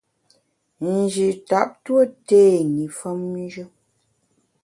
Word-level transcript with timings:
Nji 0.93 1.27
tap 1.49 1.69
tue 1.83 2.03
té 2.27 2.41
i 2.83 2.85
femnjù. 2.97 3.65